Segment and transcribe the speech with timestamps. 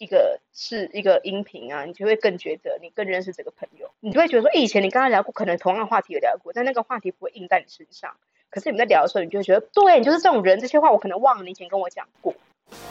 [0.00, 8.16] 一个是一个音频啊，你就会更觉得你更认识这个朋友，你就会觉得说，以前你刚刚聊过，可能同样话题有聊过，但那个话题不会印在你身上。
[8.48, 12.34] 可是你们在聊的时候，你就会觉得，对，你就是这种人，这些话我可能忘了，你以前跟我讲过，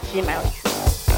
[0.04, 1.09] 其实蛮有趣的。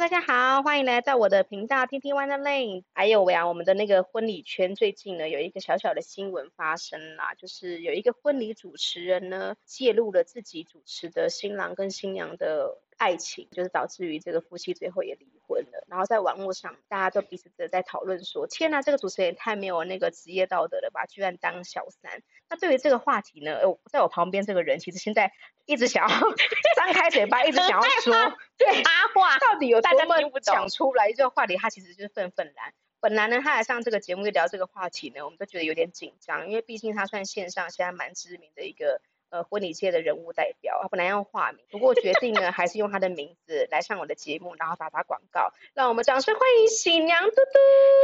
[0.00, 2.82] 大家好，欢迎来到我的频道，听听 wonder lane。
[2.94, 15.84] 还有呀，我们的那个婚礼圈最近呢，有一个小小的新闻发生啦，就是有一个婚礼主持人呢，介入了自己主持的新郎跟新娘的爱情，就是导致于这个夫妻最后也离婚了。
[15.88, 25.32] 然后在网络上，大家都彼此的在讨论说：“天呐，这个主持人也太没有那个职业道德了吧，居然当小三。”那对于这个话题呢，呃，在我旁边这个人其实现在
[25.66, 26.16] 一直想要
[26.76, 28.14] 张开嘴巴，一直想要说，
[28.56, 32.72] 对，阿话到底有多么讲出来这个话题，他其实就是愤愤然。
[33.00, 39.02] 本来呢，他来上这个节目就聊这个话题呢，我们都觉得有点紧张，因为毕竟他算线上现在蛮知名的一个。
[39.34, 45.52] 呃，婚礼界的人物代表，他本来要用化名，不过决定呢，还是用他的名字来上我的节目，然后打打广告。
[45.74, 47.58] 让我们掌声欢迎新娘嘟嘟。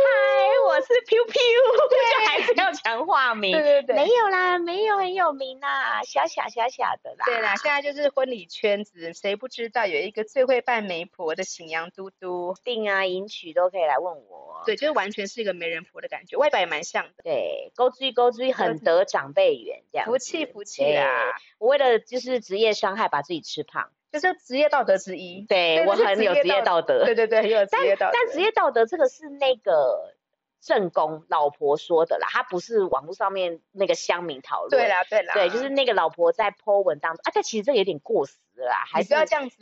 [0.05, 3.53] 嗨，我是 Piu Piu，对， 还是要讲化名。
[3.53, 7.25] 对对对，没有啦，没有很有名啦，小小小小的啦。
[7.27, 14.65] 对啦，现在就是婚礼圈子，谁不知道有一个最会扮媒婆的新娘嘟嘟，定啊迎娶都可以来问我。
[14.67, 17.23] 对，就是完全是一个媒人婆的感觉，外表也蛮像的。
[17.23, 20.09] 对，勾追勾追，很得长辈缘，这样。
[20.09, 21.20] 福气福气啦。
[21.59, 25.43] 我为了就是职业伤害，把自己吃胖，就是职业道德之一。
[25.49, 27.05] 对，我很有职业道德。
[27.05, 28.13] 对对对，很有 职业道德。
[28.13, 30.15] 但职业道德这个是那个
[30.61, 34.71] 正宫老婆说的啦，他不是网络上面那个乡民讨论。
[34.71, 39.57] 对啦对啦，对，就是那个老婆在 po 文当中啊，但其实这个有点过时了啦，还是不要这样子。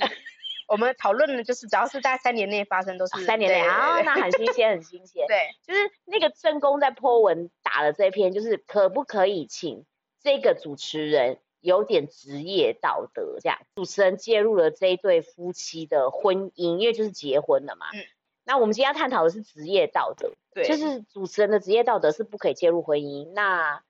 [0.66, 5.26] 我们讨论的就是只要是在三年内发生，都是、啊、三年内啊， 那很新鲜，很新鲜。
[5.26, 9.86] 对，就是那个正宫在 po 文打了这篇，就是可不可以请
[10.22, 11.38] 这个主持人。
[11.60, 17.86] 有点职业道德，这样主持人介入了这一对夫妻的婚姻，因为就是结婚了嘛。
[17.94, 18.04] 嗯。
[18.44, 23.30] 那我们今天要探讨的是职业道德，对，就是主持人的职业道德是不可以介入婚姻。
[23.34, 23.82] 那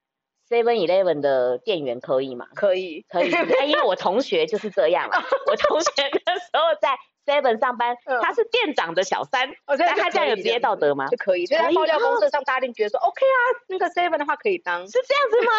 [0.49, 2.49] Seven Eleven 的店员可以吗？
[2.55, 3.31] 可以，可以。
[3.69, 5.91] 因为我同学就是这样嘛， 我同学
[6.27, 11.09] 那时候在 Seven 上班，他是店长的小三，但他这样有职业道德吗？
[11.09, 11.45] 就可以。
[11.45, 15.53] 所以在爆料公司上，大家觉得说 OK 啊，那个 Seven 的话可以当，是这样子吗？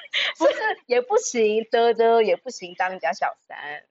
[0.38, 0.54] 不是
[0.86, 3.84] 也不行，的的也不行，当人家小三，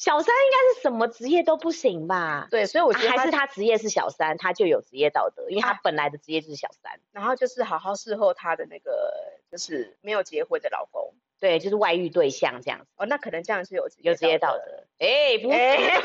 [0.00, 2.48] 小三应该是什么职业都不行吧？
[2.50, 9.12] 对，所以我觉得、啊、还是他职业是小三，他就有职业道德，因为他本来的职业就是小三，然后就是好好伺候他的那个
[9.52, 12.86] 就是没有结婚的老公，对，就是外遇对象这样子。
[12.96, 14.84] 哦，那可能这样是有有职业道德。
[15.00, 15.76] 哎、欸，不是，欸、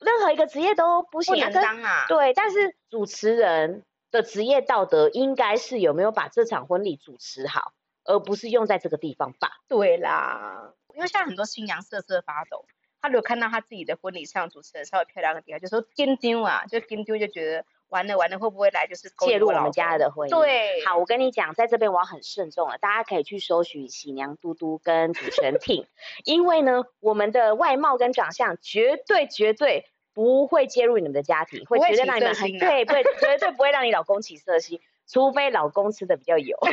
[0.00, 2.06] 任何一个职业都不行，不能当啊。
[2.06, 3.82] 对，但是主持人
[4.12, 7.72] 的职业道德应该是有没有把这场婚礼主持好。
[8.08, 9.50] 而不是用在这个地方吧？
[9.66, 12.64] 对啦，因为现在很多新娘瑟瑟发抖，
[13.06, 20.36] 她如果看到他自己的婚礼上主持人稍微漂亮的地方，就说金丢啊，就金丢就觉得完了完了，会不会来就是介入我们家的婚姻？
[20.36, 25.86] 对，好，我跟你讲，在这边我要很慎重了，大家可以去搜寻喜娘嘟嘟跟主持人 Ting，
[26.26, 36.58] 因为呢，我们的外貌跟长相绝对绝对不会介入你们的家庭，会绝对让你们很对，不会绝对不会让你老公起色心，除非老公吃的比较油。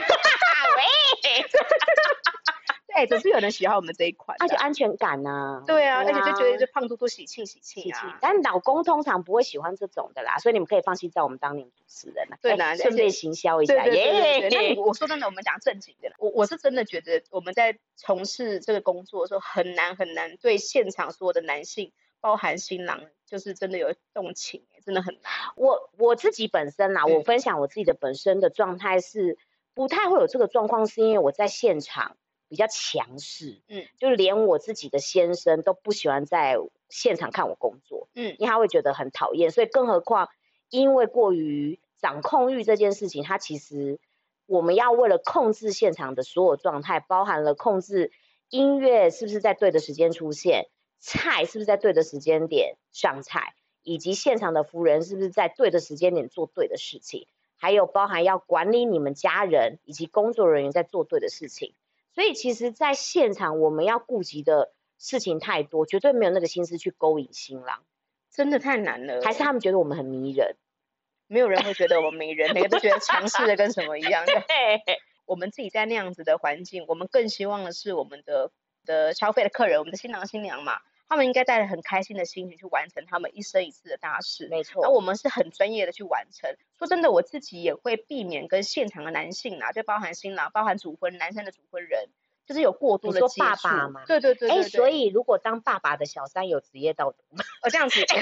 [2.94, 5.64] 对，总是有人喜欢我们这一款，而且安全感呐、啊。
[5.66, 8.18] 对啊，而且就觉得这胖嘟嘟喜庆喜庆啊。
[8.22, 12.38] 但老公通常不会喜欢这种的啦，所以你们可以放心在我们当年主持人了。
[12.42, 13.74] 对啦，顺便行销一下。
[13.74, 25.32] 对对对，对，对，那我说真的，我们讲正经的，我我是真的觉得我们在从事这个工作的时候很难很难对现场所有的男性，包含新郎，就是真的有动情，真的很难。
[25.56, 29.38] 我我自己本身啦，我分享我自己的本身的状态是。
[29.76, 32.16] 不太会有这个状况，是因为我在现场
[32.54, 36.56] 比较强势，嗯，就连我自己的先生都不喜欢在
[36.88, 40.30] 现场看我工作，嗯，因为他会觉得很讨厌，所以更何况
[40.70, 44.00] 因为过于掌控欲这件事情，它其实
[44.46, 48.12] 我们要为了控制现场的所有状态，包含了控制
[48.50, 50.68] 音乐是不是在对的时间出现，
[51.00, 57.26] 菜是不是在对的时间点上菜，以及现场的服务人是不是在对的时间点做对的事情。
[57.56, 61.74] 还有包含要管理你们家人以及工作人员在做对的事情，
[62.14, 67.84] 所以其实，在现场我们要顾及的事情太多，绝对没有那个心思去勾引新郎，
[68.32, 69.22] 真的太难了。
[69.24, 70.56] 还是他们觉得我们很迷人？
[71.28, 74.24] 没有人会觉得我们迷人，每个都觉得强势的跟什么一样。
[74.28, 74.44] 对，
[75.26, 78.52] 我们自己在那样子的环境，我们更希望的是我们的
[78.86, 80.80] 的消费的客人，我们的新郎新娘嘛。
[81.14, 84.48] 他们应该带着很开心的心情去完成他们一生一次的大事。
[84.48, 86.50] 没错，那我们是很专业的去完成。
[86.80, 92.10] 说真的，我自己也会避免跟现场的男性啊，就包含新郎、包含主婚男生的主婚人，
[92.46, 93.26] 就是有过度的接触。
[93.26, 94.06] 你说爸爸嘛？
[94.06, 97.44] 对对对哎，所以如果当爸爸的小三有职业道德吗？
[97.64, 98.16] 哦，这样子， 这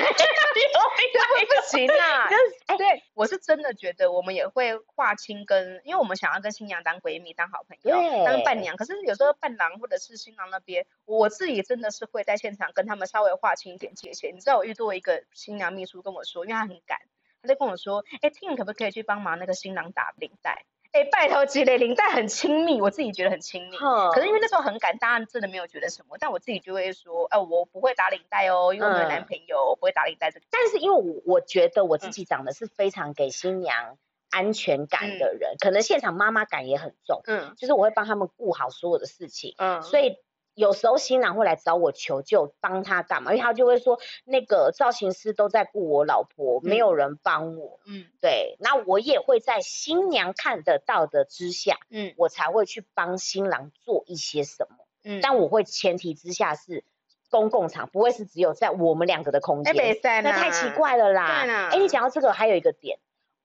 [1.45, 2.27] 不行啊！
[2.67, 14.35] 哎，对，我是真的觉得我们也会划清跟，因为我们想要跟新娘当闺蜜、当好朋友、当伴娘，可是有时候伴郎或者是新郎那边，我自己真的是会在现场跟他们稍微划清一点界限。
[14.35, 16.99] 你知道我遇到一个新娘秘书跟我说，因为她很赶，
[17.41, 20.65] 她就跟我说，哎，Ting 可不可以去帮忙那个新郎打领带？
[20.91, 23.77] 哎，拜托积累领带很亲密，我自己觉得很亲密。
[23.77, 24.11] 嗯。
[24.11, 26.17] 可是因为那时候很赶，大家真的没有觉得什么。
[26.19, 30.31] 但我自己就会说，哎、呃，我不会打领带哦，因为我没有男朋友，嗯、我不会打领带。
[30.49, 33.97] 但是因为我我觉得我自己长得是非常给新娘
[34.29, 37.21] 安全感的人，嗯、可能现场妈妈感也很重。
[37.25, 37.53] 嗯。
[37.57, 39.55] 就是我会帮他们顾好所有的事情。
[39.57, 39.81] 嗯。
[39.81, 40.17] 所以。
[40.53, 43.31] 有时候新郎会来找我求救，帮他干嘛？
[43.31, 47.79] 因为他就会说，那个造型师都在顾我老婆，没有人帮我。
[47.85, 48.57] 嗯，对。
[48.59, 54.85] 那我也会在新娘看得到的之下，嗯，我才会去帮新郎做一些什么。
[55.03, 56.83] 嗯，但我会前提之下是
[57.29, 59.73] 公共场，不会是只有在我们两个的空间。
[60.03, 61.69] 那太奇怪了啦。
[61.71, 62.99] 哎，你讲到这个，还有一个点，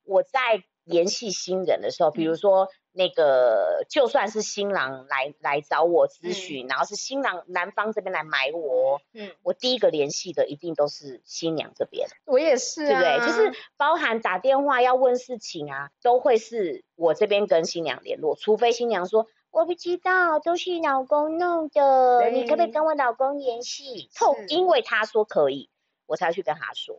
[0.05, 2.69] 我在联系新人的时候，比如说。
[2.99, 12.09] 那个就算是新郎来来找我咨询，嗯、然后是新郎男方这边来买我，嗯，我第一个联系的一定都是新娘这边。
[12.25, 13.27] 我也是、啊，对不对？
[13.27, 24.09] 就是包含打电话要问事情啊，都会是我这边跟新娘联络，除非新娘说我不知道，都是老公弄的，你可不可以跟我老公联系？
[24.15, 25.69] 透，因为他说可以，
[26.07, 26.97] 我才去跟他说。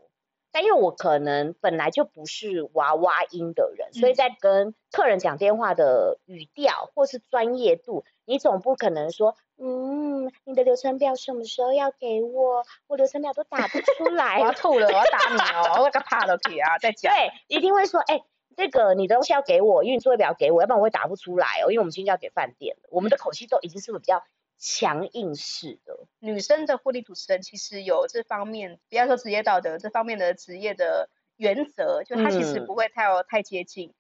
[0.57, 12.65] 但因为我可能本来就不是娃娃音的人，嗯、所以在跟客人讲电话的语调或是专业度，你总不可能说，嗯，你的流程表什么时候要给我？
[12.87, 17.13] 我流程表都打不出 来，我要吐了，我要打你哦， 我个怕了皮啊，再讲。
[17.13, 18.23] 对，一定会说，哎、欸，
[18.55, 24.23] 这个你的东西要给我，因为你作业表给我，要不然我会打不出来哦，因为我们今天要给饭店了，我们的口气都已经是比较。
[24.59, 33.93] 强硬式的女生的婚礼主持人其实有这方面，不要说职业道德，这方面的职业的原则，就他其实不会太、嗯、太接近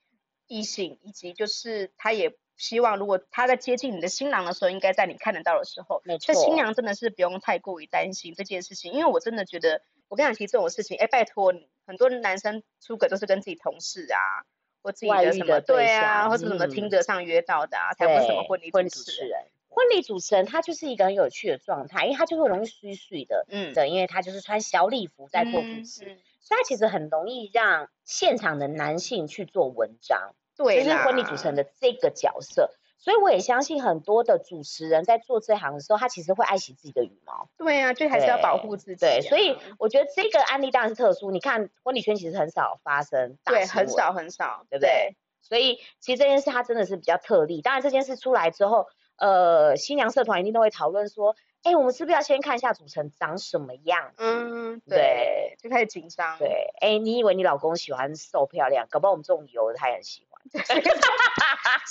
[0.47, 6.01] 异性，以及就是他也希望，如果他在接近你的新郎的时候，应该在你看得到的时候。
[6.05, 6.33] 没错。
[6.33, 14.41] 这新娘真的是不用太过于担心这件事情，因为我真的觉得，我跟你讲，其实这种事情，哎，拜托你，很多男生出轨都是跟自己同事啊，
[14.81, 19.45] 或自己的什么对，对啊，或者什么听得上约到的啊，嗯、才不是什么婚礼主持人。
[19.77, 32.71] 婚礼主持人他就是一个很有趣的状态，因为他就会容易碎碎的，嗯，对，因为他就是穿小礼服在做主持，嗯嗯、所以他其实很容易让现场的男性去做文章，对啦，就是婚礼主持人的这个角色。
[32.97, 37.47] 所以我也相信很多的主持人在做这行的时候，他其实会爱惜自己的羽毛。
[37.55, 39.07] 对啊，就还是要保护自己、啊。
[39.07, 41.29] 对，所以我觉得这个案例当然是特殊。
[41.29, 44.89] 你看婚礼圈其实很少发生，对，很少很少，对不对？
[44.89, 47.61] 对，所以其实这件事它真的是比较特例。
[47.61, 48.87] 当然这件事出来之后。
[49.17, 54.13] 呃，新娘社团一定都会讨论说，哎，我们是不是要先看一下组成长什么样？
[54.17, 56.37] 嗯，对，对就开始紧张。
[56.37, 60.37] 对，哎，你以为你老公喜欢瘦漂亮，搞不好我们这种油的他也很喜欢。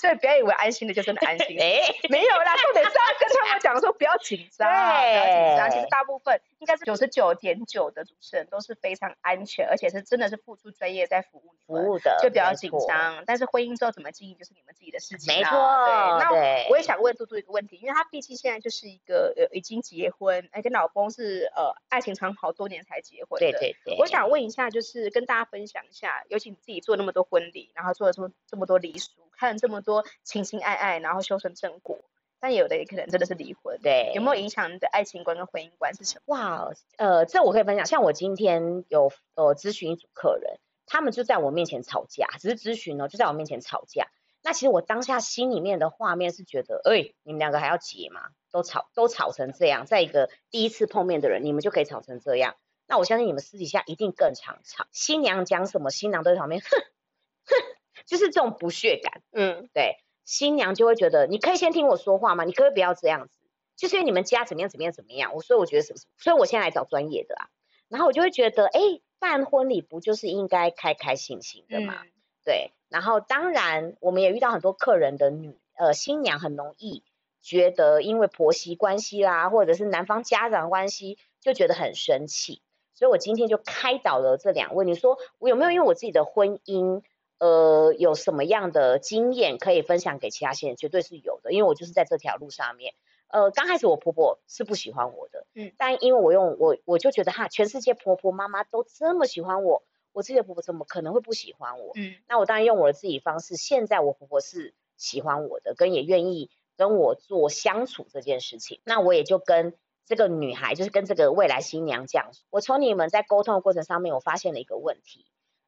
[0.00, 4.74] 所以不要以为安心的就真的安心，哎，没有啦，重点是要跟他们讲说不要紧张，不
[5.16, 5.70] 要紧张。
[5.70, 13.22] 其实大部分应该是九十九点九的主持人都是非常安全，而且是真的是付出专业在服务服务的，就比较紧张。
[13.24, 15.32] 但是婚姻之后怎么经营，就是你们自己的事情。
[15.32, 16.18] 没错，对。
[16.18, 23.50] 那我也想问嘟嘟一个问题，因为他毕竟现在就是一个呃已经结婚，而且老公是呃爱情长跑多年才结婚的。
[23.50, 23.96] 对对对。
[23.98, 28.30] 我想问一下，就是跟大家分享一下，尤其你自己做那么多婚礼，然后做了这么。
[28.48, 31.98] 这么多礼俗，看了这么多情情爱爱，然后修成正果，
[32.40, 33.78] 但有的也可能真的是离婚。
[33.82, 36.36] 对，有没有影响你的爱情观跟婚姻观是什么？
[36.36, 37.86] 哇，呃，这我可以分享。
[37.86, 44.08] 像我今天有呃咨询一组客人，他们就在我面前吵架，只是咨询哦，就在我面前吵架。
[44.42, 48.28] 那其实我当下心里面的画面是觉得，哎，你们两个还要结吗？
[48.52, 52.54] 都吵都吵成这样，在一个第一次碰面的人，你们就可以吵成这样。
[52.86, 54.86] 那我相信你们私底下一定更常吵。
[54.92, 57.76] 新娘讲什么，新郎都在旁边，哼哼。
[58.04, 62.44] 就是这种不屑感，嗯，对，新娘就会觉得，你可以先听我说话吗？
[62.44, 63.38] 你可不可以不要这样子？
[63.76, 66.06] 就是因为你们家怎么样怎么样怎么样，我所以我觉得是不是？
[66.18, 67.48] 所以我现在来找专业的啊，
[67.88, 68.80] 然后我就会觉得，哎，
[69.18, 72.02] 办婚礼不就是应该开开心心的嘛？
[72.02, 72.10] 嗯、
[72.44, 77.04] 对，然后当然我们也遇到很多客人的女呃新娘很容易
[77.40, 82.62] 觉得因为婆媳关系啦，或者是男方家长关系，就觉得很生气，
[82.94, 87.02] 所以我今天就开导了这两位，你说我有没有因为我自己的婚姻？
[87.38, 90.76] 呃，有什么样的经验可以分享给其他新人？
[90.76, 92.94] 绝对是有的，因为我就是在这条路上面。
[93.28, 101.92] 呃，刚开始我婆婆是不喜欢我的，嗯，但因为我用我，我就觉得哈，全世界婆婆妈妈都这么喜欢我，我自己的婆婆怎么可能会不喜欢我？
[101.96, 103.56] 嗯，那我当然用我的自己方式。
[103.56, 108.80] 现在我婆婆是喜欢我的，跟也愿意跟我做相处这件事情。
[108.84, 109.74] 那我也就跟
[110.06, 115.26] 这个女孩，就是跟这个未来新娘讲，我从你们在沟通的过程上面，我发现了一个问题。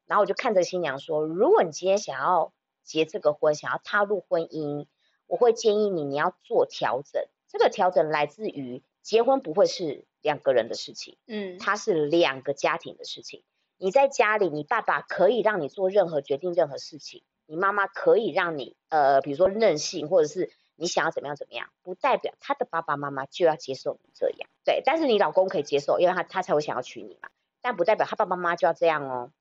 [0.09, 2.51] 然后我就看着新娘说，如果你今天想要
[2.83, 4.87] 结这个婚，想要踏入婚姻，
[5.27, 7.23] 我会建议你，你要做调整。
[7.47, 13.43] 这个调整来自于结婚不会是两个人的事情，嗯，它是两个家庭的事情。
[13.77, 24.49] 你在家里，你爸爸可以让你做任何决定、任何事情；你妈妈可以让你，呃，比如说任性，或者是你想要怎么样怎么样，不代表他的爸爸妈妈就要接受你这样。
[24.65, 27.29] 对，但是你老公可以接受，因为他他才会想要娶你嘛。
[27.61, 29.31] 但不代表他爸爸妈妈就要这样哦。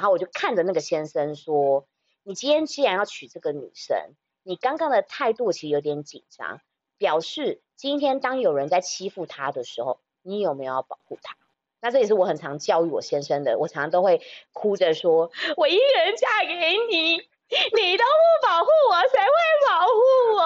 [0.00, 1.86] 然后我就看着那个先生说
[2.24, 6.62] ：“你今天既然要娶这个女生，你刚刚的态度其实有点紧张，
[6.96, 11.36] 表示今天当有人在欺负她的时候，你有没有要保护她？”
[11.82, 14.22] 那这也是我很常教育我先生的，我常常都会
[14.54, 17.20] 哭着说：“我一个人嫁给你，
[17.76, 19.34] 你都不保护我，谁会
[19.66, 20.00] 保护
[20.36, 20.40] 我？”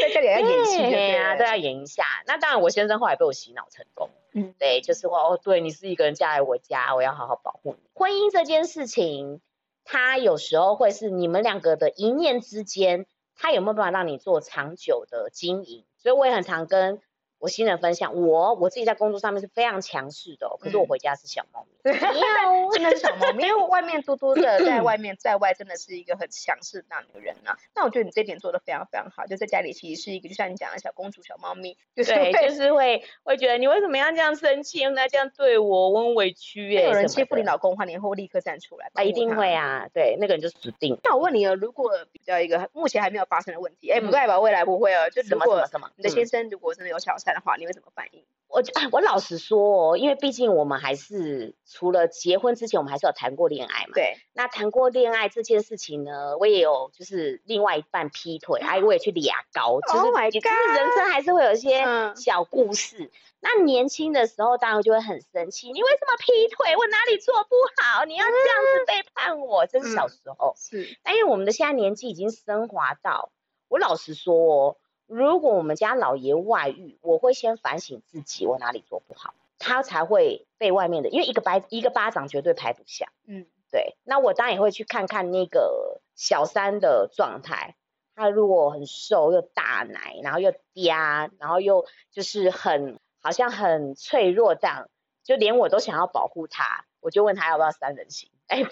[0.00, 2.04] 在这里要演戏，对啊，都要演一下。
[2.26, 4.10] 那当然，我先生后来被我洗脑成功。
[4.32, 7.80] 嗯，对，就是说，哦，对，你是一个人嫁来我家，我要好好保护你。
[7.94, 9.40] 婚姻这件事情，
[9.84, 15.84] 它有时候会是你们两个的一念之间，它有没有办法让你做长久的经营？
[15.98, 17.02] 所以我也很常跟。
[17.38, 27.56] 我新人分享，我我自己在工作上面是非常强势的，可是我回家是小猫咪， 喵， 真的是小猫咪，因为外面多多的在外面在外真的是一个很强势的那女人啊。
[27.74, 36.82] 那我觉得你这点做的非常非常好，就在家里其实是一个就像你讲的小公主小猫咪，就是对，就是会会觉得你为什么要这样生气，应该这样对我，我很委屈哎。
[36.82, 40.98] 有人欺负你老公的话，你会立刻站出来，啊，一定会啊，对，那个人就死定。
[41.04, 48.24] 那我问你哦，如果比较一个目前还没有发生的问题，哎，不代表未来不会哦，就如果什么你的先生如果真的有小三的话，你会怎么反应？
[48.48, 53.92] 我哎，我老实说哦，因为毕竟我们还是除了结婚之前，我们还是有谈过恋爱嘛。
[53.92, 54.16] 对。
[54.32, 61.84] 那谈过恋爱这件事情呢，我也有就是另外一半劈腿，哎，我也去俩高，就是就是人生还是会有一些
[62.16, 63.04] 小故事。
[63.04, 66.74] 嗯、那年轻的时候当然就会很生气，你为什么劈腿？
[66.74, 68.06] 我哪里做不好？
[68.06, 69.66] 你要这样子背叛我？
[69.66, 70.54] 这、嗯、是小时候。
[70.56, 70.96] 是。
[71.02, 73.30] 但因为我们的现在年纪已经升华到，
[73.68, 74.76] 我老实说哦。
[75.08, 83.08] 如果我们家老爷外遇，我会先反省自己，我哪里做不好，他才会被外面的，因为一个巴一个巴掌绝对拍不响。
[83.26, 83.96] 嗯，对。
[84.04, 87.74] 那我当然也会去看看那个小三的状态，
[88.14, 94.90] 他如果很瘦又大奶，然后又嗲，然后又就是很好像很脆弱这样，
[95.24, 98.30] 就连我都想要保护他，我就问他要不要三人行。
[98.48, 98.62] 哎，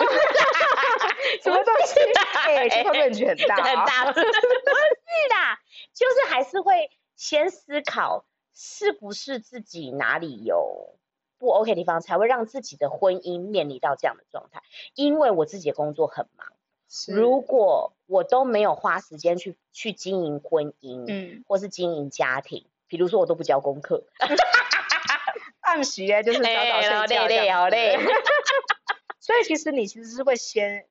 [1.42, 2.00] 什么东西？
[2.46, 4.14] 哎，这方面很大， 很大。
[5.16, 5.34] 不是的，
[5.94, 10.98] 就是还是会先思考是不是自己哪里有
[11.38, 14.62] 不 OK 的地方，才会让自己的婚姻面临到这样的状态。
[14.94, 16.46] 因为我自己的工作很忙，
[17.08, 24.04] 如果我都没有花时间去去经营婚姻，嗯，或是经营家庭，比如说我都不交功课，
[25.62, 27.98] 放学就是早早睡觉，累累好累。
[29.18, 30.86] 所以其实你其实是会先，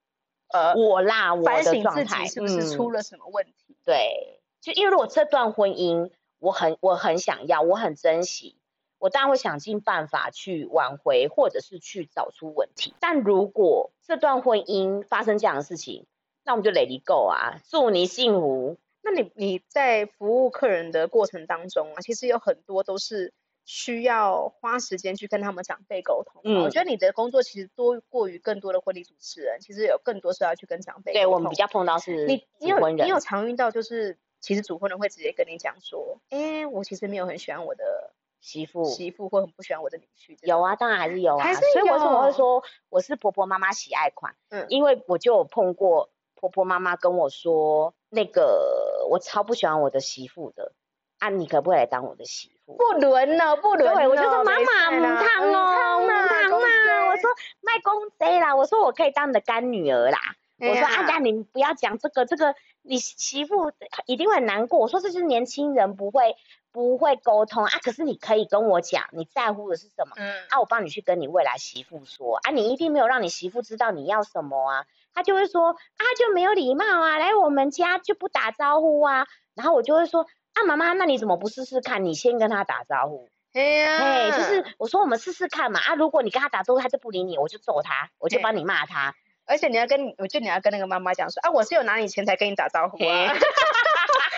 [0.56, 3.54] 呃，我啦，我反省自己是不是出了什么问题？
[3.68, 8.56] 嗯、对，就因为如果这段婚姻我很我很想要，我很珍惜，
[8.98, 12.94] 我当然会想尽办法去挽回，或者是去找出问题。
[13.02, 16.06] 但如果这段婚姻发生这样的事情，
[16.46, 18.78] 那我们就 let it go 啊，祝你幸福。
[19.02, 23.34] 那你你在服务客人的过程当中啊，其实有很多都是。
[23.66, 26.42] 需要花时间去跟他们长辈沟通。
[26.44, 31.14] 嗯，我觉得你的工作其实多过于更多的婚礼主持人，其实有更多是要去跟长辈。
[31.14, 40.38] 对，我们比较碰到是你，你有你有常遇到就是，其实主婚人会直接跟你讲说，哎、欸，我其实没有很喜欢我的媳妇，媳妇或很不喜欢我的女婿。
[40.44, 41.74] 有啊，当然还是有啊，还是有。
[41.74, 50.74] 所以我说我会说我是婆婆妈妈喜爱款，嗯，因为我就有碰过婆婆妈妈跟我说，那个我超不喜欢我的媳妇的，
[51.18, 52.55] 啊，你可不可以来当我的媳妇？
[52.66, 53.96] 不轮了，不轮了。
[53.96, 57.08] 对，我就说妈妈母汤哦，母汤啊。
[57.08, 57.30] 我说
[57.62, 60.18] 卖公仔啦，我说我可以当你的干女儿啦。
[60.60, 63.72] 我说阿家，你不要讲这个，这个你媳妇
[64.06, 64.80] 一定会很难过。
[64.80, 66.36] 我说这是年轻人不会
[66.72, 70.16] 不会沟通啊，可是你可以跟我讲你在乎的是什么。
[70.18, 70.34] 嗯。
[70.50, 80.26] 啊，我帮你去跟你未来媳妇说啊，你一定没有让你媳妇知道你要什么啊，他就会说啊就没有礼貌啊，来我们家就不打招呼啊，然后我就会说。
[80.56, 82.04] 啊，妈妈，那你怎么不试试看？
[82.04, 83.30] 你先跟他打招呼。
[83.54, 85.80] 哎呀，哎，就是我说我们试试看嘛。
[85.80, 89.14] 啊，如果你跟他打招呼，他就不理你，我就揍他，我就帮你骂他。
[89.46, 93.34] 而且你要跟，我就你要跟那个妈妈讲说，啊，我是有拿你钱才跟你打招呼啊。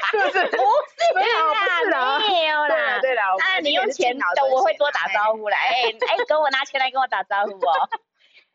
[0.12, 0.32] 是不是？
[0.32, 3.00] 不是啦，不是啦，没有啦。
[3.00, 3.24] 对啦。
[3.40, 5.58] 啊，你用钱的，我会多打招呼啦。
[5.60, 7.90] 哎哎，跟我拿钱来跟我打招呼哦。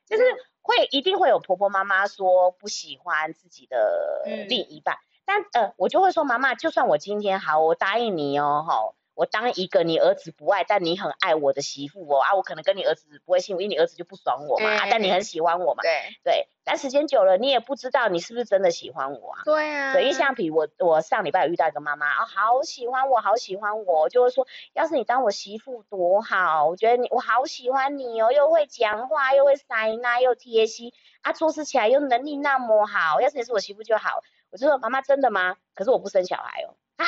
[0.07, 0.25] 就是
[0.61, 8.95] 会一定会有婆婆妈妈说不喜欢自己的另一半，嗯、但呃，我就会说妈妈，就算我今天好，我答应你哦，哈。
[9.15, 15.91] 我当一个你儿子不爱，但你很爱我的媳妇哦啊，我可能跟你儿子不会幸福，因为你儿子就不爽我嘛，啊、但你很喜欢我嘛，对
[16.25, 19.43] 对，但时间久了，你也不知道你是不是真的喜欢我啊。
[19.45, 19.93] 对啊。
[19.93, 34.23] 所以像比我我上礼拜有遇到一个妈妈啊，好喜欢我，好喜欢我，就会说，要是你当我媳妇多好，我觉得你我好喜欢你哦，又会讲话，又会塞奶，又贴心啊，做事起来又能力那么好，要是你是我媳妇就好。
[34.53, 35.57] 我就说妈妈真的吗？
[35.75, 37.07] 可是我不生小孩哦啊。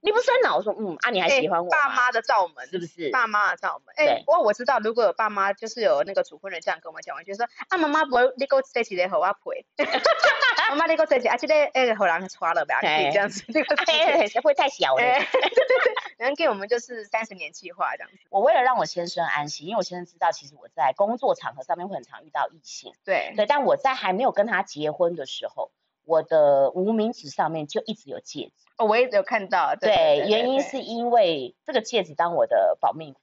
[0.00, 1.68] 你不生了，我说嗯啊，你还喜欢我？
[1.68, 3.10] 爸妈的罩门是不是？
[3.10, 3.92] 爸妈的罩门。
[3.96, 9.66] 哎，不过我知道，如果有爸妈就是有那个主婚人这样跟我讲，我就说啊，妈妈不会，你给我这几个给我陪。
[10.70, 13.42] 妈妈，你给我这几啊，这个哎，好让穿了呗，可以这样子。
[13.52, 14.98] 这个哎，会太小了。
[15.02, 18.18] 对对对，然后给我们就是三十年计划这样子。
[18.30, 22.92] 我为了让我先生安心，因为我先生知道，其实我在工作场合上面会很常遇到异性。
[23.04, 25.72] 对对，但我在还没有跟他结婚的时候，
[26.06, 28.64] 我的无名指上面就一直有戒指。
[28.78, 33.20] 哦，我也有看到，对，对，对，对，对，原因是因为这个戒指当我的保命符，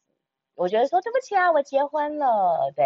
[0.56, 2.86] 我觉得说对不起啊，我结婚了，对，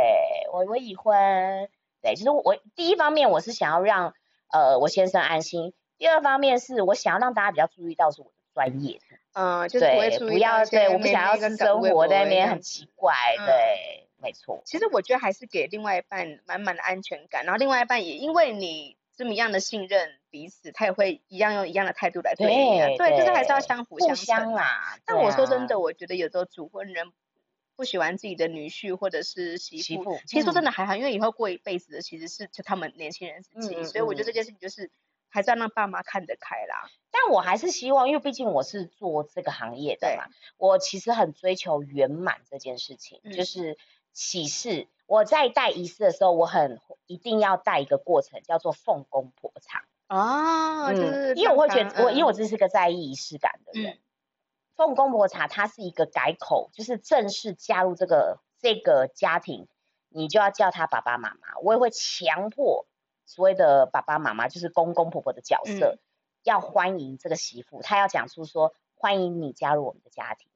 [0.51, 1.69] 我我已婚，
[2.01, 4.13] 对，其实我第一方面我是想要让
[4.51, 8.99] 呃我先生安心，第二方面是我想要让大家比较注意到是我的专业，
[9.31, 14.61] 嗯，就是不会注意不要对，我不想要生活在那边很奇怪，嗯、对，没错。
[14.65, 18.97] 其实我觉得还是给另外一半满满的安全感，然后另外一半也因为你。
[19.17, 22.79] 这么样的信任彼此，他也会一样用一样的态度来对你。
[22.95, 24.63] 对，对，就是还是要相辅相成啦。
[24.63, 27.11] 啊、但我说真的，我觉得有时候主婚人
[27.75, 33.75] 不喜欢自己的女婿或者是媳妇，其实说真的还好，因为以后过一辈子的其实是就他们年轻人自己。
[33.75, 34.91] 嗯、所以我觉得这件事情就是
[35.29, 36.87] 还是要让爸妈看得开啦。
[37.09, 43.79] 但我还是希望，因为毕竟我是做这个行业的嘛，我其实很追求圆满这件事情，嗯、就是
[44.13, 44.87] 喜事。
[45.07, 49.85] 我在带仪式的时候，我很一定要带一个过程，叫做奉公婆茶。
[50.09, 53.93] 哦，就是、嗯，因为我会觉得，嗯、我因为我这是个在意仪式感的人。
[53.93, 53.99] 嗯、
[54.75, 59.69] 奉公婆茶，它是一个改口，就是正式加入这个这个家庭，
[60.09, 61.57] 你就要叫他爸爸妈妈。
[61.61, 62.85] 我也会强迫
[63.25, 65.99] 所谓的爸爸妈妈，就是公公婆婆的角色，嗯、
[66.43, 70.49] 要欢迎这个媳妇，他要讲出说欢迎你加入我们的家庭。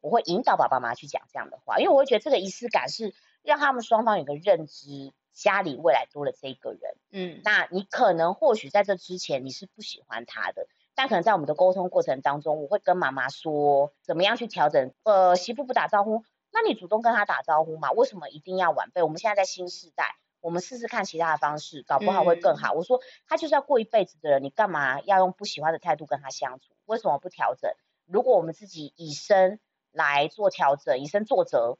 [0.00, 3.14] 我会引导爸爸妈妈去讲这样的话，因为我会觉得这个仪式感是。
[3.42, 14.92] 让他们双方有个认知，家里未来多了这个人，嗯，那你可能或许在这之前你是不喜欢他的，但可能在我们的沟通过程当中，我会跟妈妈说怎么样去调整。
[15.04, 17.92] 呃，媳妇不打招呼，那你主动跟他打招呼嘛？
[17.92, 19.02] 为什么一定要晚辈？
[19.02, 22.74] 我们现在在新时代，我们试试看其他的方式，搞不好会更好。
[22.74, 26.74] 嗯、我说他就是要过一辈子的人，你干嘛要用不喜欢的态度跟他相处？
[26.86, 27.70] 为什么不调整？
[28.06, 29.60] 如果我们自己以身
[29.92, 31.78] 来做调整，以身作则。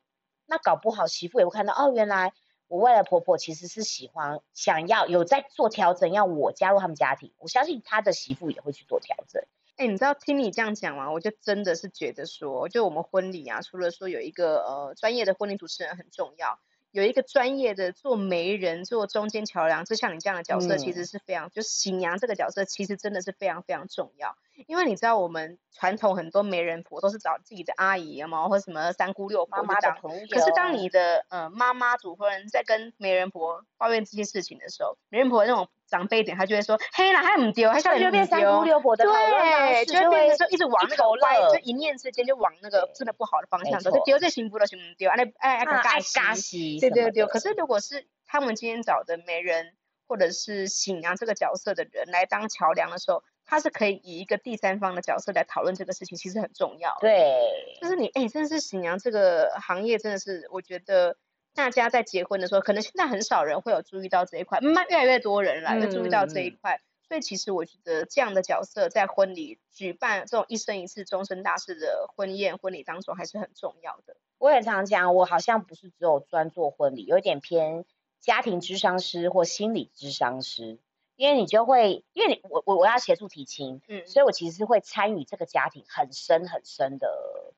[0.48, 2.32] 那搞不好媳妇也会看到哦，原来
[2.66, 7.32] 我未来婆婆其实是喜欢想要有在做调整，要我加入他们家庭。
[7.38, 9.42] 我相信他的媳妇也会去做调整。
[9.76, 11.12] 哎、欸，你知道听你这样讲吗？
[11.12, 16.58] 我就真的是觉得说，就我们婚礼啊，除了说有一个呃专业的婚礼主持人很重要，
[16.90, 24.36] 有一个专业的做媒人、做中间桥梁，就像你这样的角色，其实是非常，嗯、就新娘这个角色，其实真的是非常非常重要。
[24.66, 30.26] 因为你知道，我们传统很多媒人婆都是找自己的阿姨嘛，或者什么三姑六婆妈妈的朋友。
[30.28, 47.24] 可是当你的呃妈妈主夫人在跟媒人婆抱怨这些事情的时候，媒人婆那种长辈点，她就会说：“嘿啦，还唔丢，还叫就变三姑六婆的讨论，对，就会变成说一直往那个歪，就一念之间就往那个真的不好的方向走，就丢这幸福的行不丢，哎哎哎，尬尬戏，对对对。
[47.26, 49.74] 可是如果是他们今天找的媒人
[50.08, 53.22] 或者是新娘这个角色的人来当桥梁的时候。
[53.50, 56.94] 他是可以以一个第三方的角色来讨论这个事情，其实很重要。
[57.00, 57.34] 对，
[57.80, 61.16] 就是你，哎、欸，真的是新娘这个行业，真的是我觉得
[61.54, 66.76] 大家在结婚的时候，可能现在很少人会有注意到这一块，慢慢越来越多人来会注意到这一块。
[66.76, 74.14] 嗯、所以其实我觉得这样的角色在婚礼举办这种一生一次、终身大事的婚宴婚礼当中还是很重要的。
[74.36, 77.86] 我也常讲，我好像不是只有专做婚礼，有一点偏
[78.20, 80.78] 家庭咨商师或心理咨商师。
[81.18, 87.52] 因为你就会，因为你我我我要协助提亲，嗯，所以我其实是会参与这个家庭很深很深的，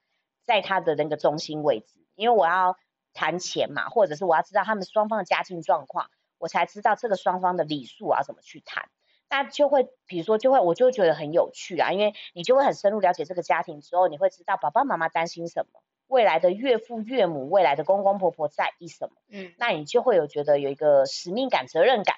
[0.44, 2.78] 在他的那个中心位置，因为我要
[3.12, 8.88] 谈钱嘛，或者是我要知道他们双方的家境状况，我才知道这个双方的礼数啊怎么去谈，
[9.28, 22.16] 那就会比如说就会我就会觉得很有趣啊，因为你就会很深入了解这个家庭之后，你会知道爸爸妈妈担心什么，未来的岳父岳母，未来的公公婆婆在意什么，嗯，那你就会有觉得有一个使命感、责任感。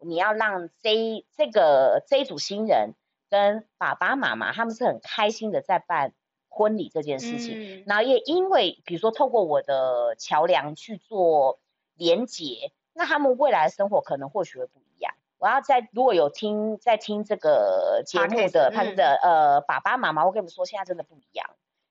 [0.00, 2.94] 你要让这这个这一组新人
[3.30, 6.12] 跟爸爸妈妈他们是很开心的在办
[6.48, 11.60] 婚礼这件事情，嗯、然后也因为比如说透过我的桥梁去做
[11.94, 15.14] 连接，那他们未来的生活可能或许会不一样。
[15.38, 21.50] 我要在如果有听在听这个节目的他们的呃爸爸妈妈，我跟你们说，现在真的不一样。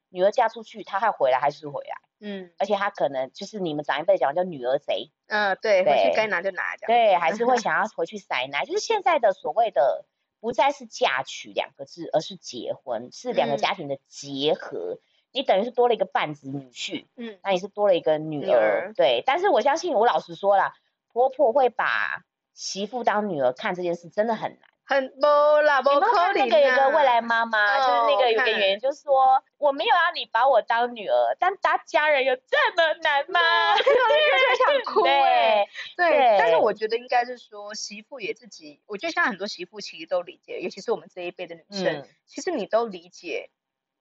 [0.09, 7.57] 女儿嫁出去，她还回来还是回来，嗯，而且他可能就是你们长一辈讲叫女儿贼，嗯、呃，对，回去该拿就拿，对，还是会。
[7.67, 10.05] 想要回去塞奶，就是现在的所谓的
[10.39, 14.99] 不再是嫁娶两个字，而是结婚，是两个家庭的结合，嗯、
[15.31, 20.71] 你等于是多了一个半子女婿，嗯，那你是多了一个女儿，女儿对，但是我相信我老实说了，
[21.11, 24.69] 婆婆会把媳妇当女儿看这件事真的很难。
[24.87, 26.33] 很多啦，不可能。
[26.33, 33.39] 那个有个未来妈妈，哦、就是那个有个原因，就是说我没有让你把我当女儿，但当家人有这么难吗？
[33.75, 35.67] 对就想哭哎。
[35.97, 43.49] 对，对但是我觉得应该是说媳妇也自己，我觉得像很多媳妇其实都理解，尤其是我们这一辈的女生，嗯、其实你都理解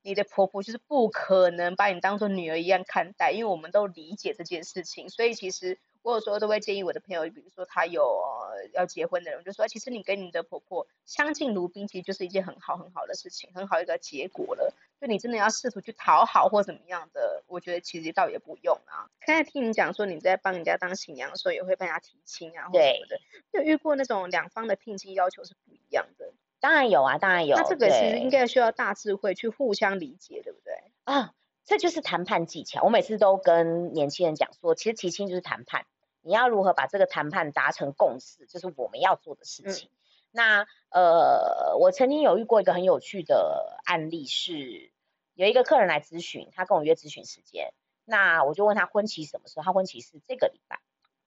[0.02, 5.80] 你的婆婆就是不可能把你当做女儿一样看待，因为我们都理解这件事情，所以其实。
[6.06, 14.72] 我有时候都会建议我的朋友，比如说他有、呃、要结婚的人，就说其实你跟你的婆婆相敬如宾，其实就是一件很好很好的事情，很好一个结果了。
[15.00, 19.10] 就你真的要试图去讨好或怎么样的，我觉得其实倒也不用啊。
[19.26, 26.32] 刚才听你讲说你在帮人家当新娘的时候，也会帮人家提亲啊，或什么的，有遇过那种两方的聘亲要求是不一样的？
[26.60, 27.56] 当然有啊，当然有。
[27.56, 30.72] 那这个其实应该需要大智慧去互相理解，对不对？
[31.02, 32.84] 啊，这就是谈判技巧。
[32.84, 35.84] 我每次都跟年轻人讲说，其实提亲就是谈判。
[36.26, 39.88] 你要如何把这个谈判达成共识，就是我们要做的事情。
[39.88, 39.96] 嗯、
[40.32, 44.92] 那呃，我曾经有遇过一个很有趣的案例是，是
[45.34, 47.72] 有一个客人来咨询，他跟我约咨询时间，
[48.04, 49.62] 那我就问他婚期什么时候？
[49.62, 50.80] 他婚期是这个礼拜，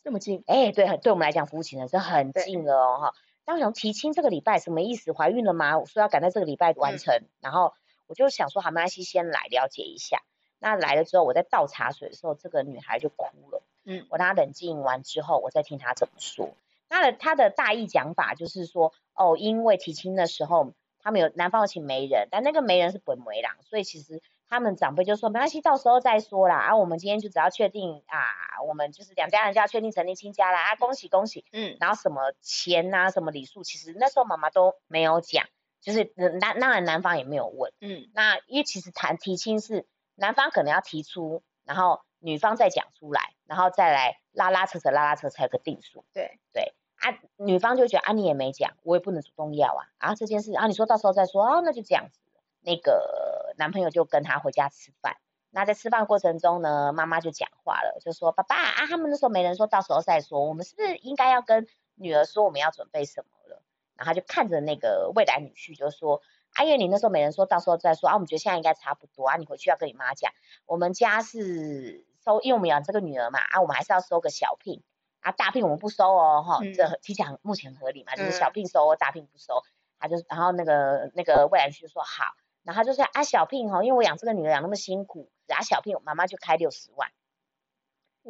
[0.03, 0.43] 这么近？
[0.47, 3.13] 哎，对，对我们来讲，服务期呢是很近了哦哈。
[3.45, 5.13] 当想提亲这个礼拜什么意思？
[5.13, 5.79] 怀孕了吗？
[5.79, 7.73] 我说要赶在这个礼拜完成，嗯、然后
[8.07, 10.21] 我就想说，好，没关系，先来了解一下。
[10.59, 13.63] 那来了之后，我在倒茶水的时候，这个女孩就哭了。
[13.85, 16.51] 嗯，我让他冷静完之后，我再听他怎么说。
[16.89, 26.57] 他的他的大意讲法就是说，哦，因为提亲的时候，他们有男方有请媒人，但那个媒人是本媒郎，所以其实他们长辈就说没关系，到时候再说啦。
[26.57, 30.71] 啊，我们今天就只要确定啊，我们就是两家人就要确定成立亲家啦。
[30.71, 31.45] 啊，恭喜恭喜。
[31.51, 35.45] 嗯，然后什么钱啊，什么礼数，其实那时候妈妈都没有讲，
[35.81, 37.71] 就是男当然男方也没有问。
[37.81, 39.87] 嗯，那因为其实谈提亲是。
[40.21, 46.05] 男方可能要提出，然后女方再讲出来，然后再来拉拉扯扯拉拉扯才有个定数。
[46.13, 52.19] 对对啊，女方就觉得啊，你也没讲，我也不能主动要啊啊这件事啊，你说到时候再说啊，那就这样子。
[52.61, 55.17] 那个男朋友就跟他回家吃饭，
[55.49, 63.61] 那在吃饭过程中呢，妈妈就讲话了，就说爸爸啊，他们那时候没人说到时候再说，我们是不是应该要跟女儿说我们要准备什么了？
[63.95, 66.21] 然后他就看着那个未来女婿就说。
[66.55, 70.31] 阿月，啊、你那时候没人说到时候再说啊，我们觉得现在应该差不多啊，你回去要跟你妈讲，
[70.65, 74.81] 我们家是收，因为我们养这个女儿嘛，啊，我们还是要收个小聘，
[75.21, 79.63] 啊，大聘我们不收哦，哈，嗯，这提起来目前合理嘛，就是小聘收，大聘不收，
[79.99, 87.09] 他就然后那个那个未来婿就说好，然后他就说啊，小聘哈，因为我养这个女儿养那么辛苦，然后小聘我妈妈就开六十万，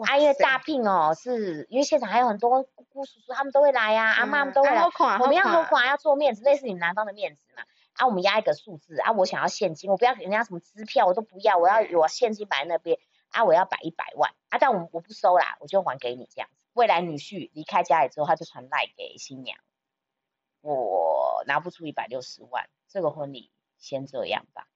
[0.08, 4.84] 啊，因为大聘哦，是因为现场还有很多姑姑叔叔他们都会来呀，啊，嗯，阿妈都会来，
[5.20, 7.64] 我们要何况要做面子，类似你们男方的面子嘛。
[7.94, 12.98] 啊，我们压一个数字啊，我想要现金，我不要给人家什么支票，我都不要，我要有现金摆在那边
[13.32, 16.56] 啊，我要摆一百万啊，但我我不收啦，我就还给你这样子。
[16.74, 19.58] 未来女婿离开家里之后，他就传赖给新娘，
[20.62, 24.68] 我拿不出一百六十万，这个婚礼先这样吧。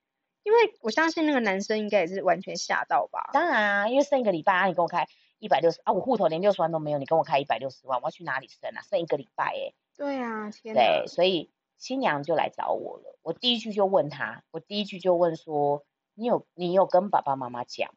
[0.43, 3.29] 因为我相信那个男生应该也是完全吓到吧。
[3.33, 5.07] 当然啊，因为剩一个礼拜啊，你跟我开
[5.39, 8.81] 一百六十啊，我户头连六十万都没有，你跟我开一百六十万，我要去哪里生啊？
[8.81, 9.73] 剩一个礼拜哎。
[9.95, 10.75] 对啊，天。
[10.75, 11.51] 对，所以。
[11.79, 17.93] 新娘就来找我了，我第一句就问她，我第一句就问说，你有你有跟爸爸妈妈讲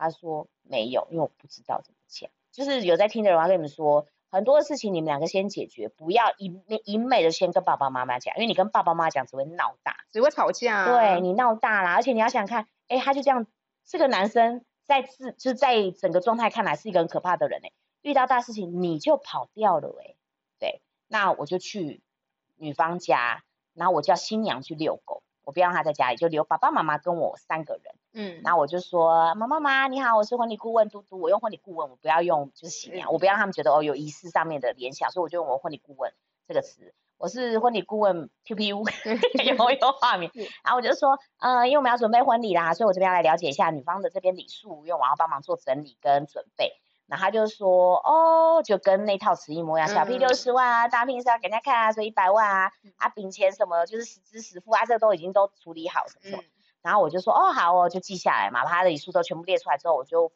[0.00, 0.04] 吗？
[0.04, 2.30] 她说没有，因为我不知道怎么讲。
[2.52, 10.86] 就是有在听的人，我要跟你们说，很多的事情你们两个先解决，不要一一昧的先跟爸爸妈妈讲，因为你跟爸爸妈妈讲只会闹大，只会吵架啊。
[10.86, 13.46] 对，你闹大啦，而且你要想看，哎，他就这样，
[13.86, 20.14] 这个男生在自就是在整个状态看来是一个很可怕的人哎，遇到大事情你就跑掉了哎，
[20.58, 22.02] 对，那我就去。
[22.62, 27.94] 女方家，然后我叫新娘去遛狗，我不要让她在家里，就留爸爸妈妈跟我三个人。
[28.12, 36.12] 嗯，然后我就说，妈妈妈你好，我是婚礼顾问嘟嘟，我用婚礼顾问，我不要用就是新娘，嗯、我不要让他们觉得哦有仪式上面的联想，所以我就用我婚礼顾问
[36.48, 38.78] 这个词，我是婚礼顾问 P P U，
[39.44, 40.30] 有没有画面？
[40.64, 46.72] 然后我就说，呃，因为我们要准备婚礼啦，所以我这边要来了解一下女方的这边礼数，因为我要帮忙做整理跟准备。
[47.06, 56.42] 然后他就说，哦，就跟那套词一模一样，小聘六十万啊，大聘是要给人家看啊，所以一百万啊，啊，饼钱什么就是实支实付啊，这个都已经都处理好什么什么。
[56.82, 60.32] 然后我就说，哦，好哦，就记下来嘛，把他的礼数都全部列出来之后，我就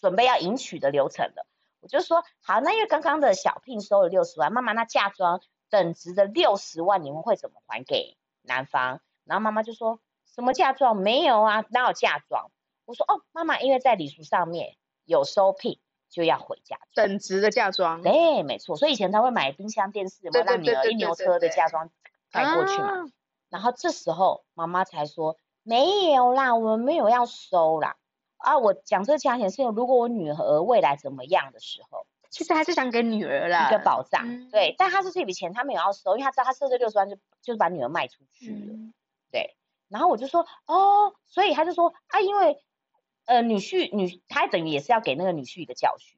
[0.00, 1.46] 准备要迎娶的流程了。
[1.80, 9.00] 我就说好，那因为刚刚的小聘收了六十万，妈妈那嫁妆等值的六十万，你们会怎么还给男方？
[9.24, 12.50] 然后妈妈就说什么嫁妆没有啊，哪有嫁妆？
[12.84, 18.02] 我说哦，妈妈因为在礼俗上面有收聘，就要回嫁妆，等值的嫁妆。
[18.02, 21.90] 对，没错，所以以前他会买冰箱、电视，有没有让女儿一牛车的嫁妆
[22.32, 23.02] 带过去嘛。
[23.02, 23.04] 啊、
[23.48, 27.96] 然后这时候妈妈才说没有啦，我们没有要收啦。
[28.36, 34.22] 啊，我讲这个价钱是如果我女儿未来怎么样的时候，其实还是想给女儿啦一个保障。
[34.24, 38.74] 嗯、对，但他是这笔钱他没有要收，因为他知道他设这六十万就就是把女儿卖出去了。
[38.74, 38.94] 嗯、
[39.32, 39.56] 对，
[39.88, 42.62] 然后我就说哦，所以他就说啊，因为。
[43.24, 46.16] 呃，女婿女，他等于也是要给那个女婿一个教训，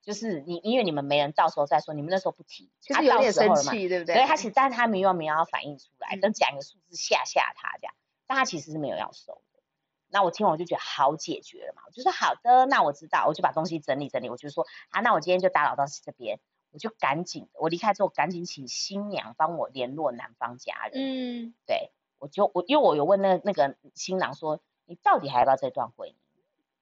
[0.00, 4.14] 就是你，因为你们没人，到时候再说，你们那时候不提，其实有点生气，对不对？
[4.14, 7.94] 所以他其实，但是他没有没有要反映出来，等讲一个数字吓吓他这样，
[8.26, 9.62] 但他其实是没有要收的。
[10.08, 16.38] 那我听完我就觉得好解决了嘛，我就说好的，那我知道，我就把东西整理整理，我就说啊，那我今天就打扰到这边，
[16.70, 21.02] 我就赶紧，我离开之后赶紧请新娘帮我联络男方家人，
[21.48, 26.14] 嗯，对，我就我因为我有问那那个新郎说，你到底还要不要这段婚姻？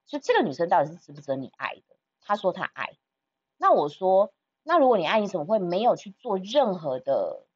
[0.06, 1.96] 就这个女生到底是值不值得你爱的？
[2.20, 2.98] 她说她爱，
[3.56, 7.46] 那我说，那如果你爱，你怎么会没有去做任何的、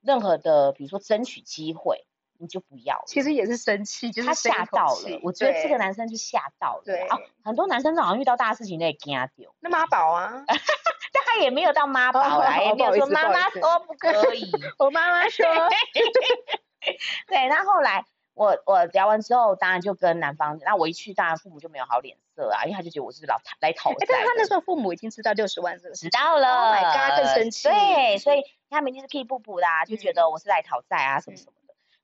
[0.00, 2.06] 任何的，比如说争取机会，
[2.40, 3.02] 你就不要？
[3.06, 5.20] 其实也是生气，就是他吓到了。
[5.22, 6.82] 我觉得这个男生是吓到了。
[6.84, 9.54] 对啊，很多男生好像遇到大事情都会惊掉。
[9.60, 10.44] 那妈宝啊？
[11.12, 14.50] 但他也没有到妈宝来，也没有说妈妈说不可以。
[14.78, 15.44] 我妈妈说。
[17.28, 18.04] 对，那后来。
[18.32, 24.06] 我我聊完之后，当然就跟男方，那我一去，当然父母就没有好脸色啊，因为他就觉得我是老来讨债。
[24.08, 27.68] 但是他那时候父母已经知道六十万这个知道了，Oh my God，更生气。
[27.68, 31.52] 对，所以他们一定是气不补的，就觉得我是来讨债啊什么什么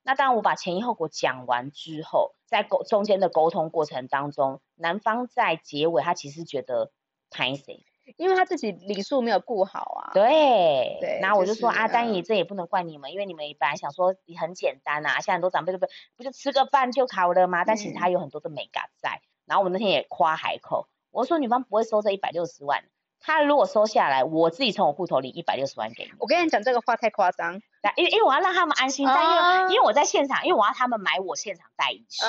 [0.06, 6.92] 那当然我把前因后果讲完之后，在沟中间的沟通过程当中，男方在结尾他其实觉得
[7.30, 7.84] 歹势。
[8.16, 17.64] 因为他自己礼数没有顾好啊，对，对，然后我就说、就是、啊，但也这也不能怪你们，因为你们本来想说你很简单啊，现在很多长辈都不不就吃个饭就好了吗？
[17.64, 19.10] 但其实他有很多的美感在。
[19.10, 22.84] 嗯、然后我那天也夸海口，我说女方不会收这一百六十万，
[23.26, 26.12] 他如果收下来，我自己从我户头里一百六十万给你。
[26.20, 27.54] 我跟你讲这个话太夸张，
[27.96, 32.22] 因为因为我要让他们安心，但因为、啊、因为我在现场，因为我要他们买我现场带仪式，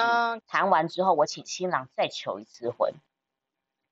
[0.48, 2.94] 谈、啊、完之后我请新郎再求一次婚。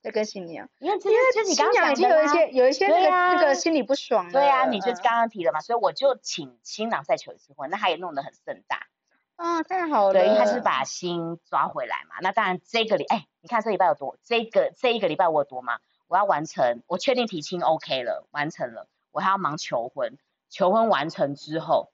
[0.02, 4.32] 再跟新娘，因为因为就你刚刚讲已经有一些有一些那个那个心里不爽了。
[4.32, 8.88] 对啊，你就刚刚提了嘛，所以我就请新郎再求一次婚，那他也弄得很盛大。
[9.36, 10.14] 啊，太好了。
[10.14, 12.16] 对，因为他是把心抓回来嘛。
[12.22, 20.18] 那当然这个礼哎，你看这礼拜有多，这个这一个礼拜我有多忙，我要完成，我确定提亲 OK 了，完成了，我还要忙求婚，
[20.50, 21.92] 求婚完成之后，